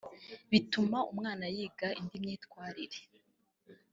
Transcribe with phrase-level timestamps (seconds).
[0.51, 2.99] bituma umwana yiga indi myitwarire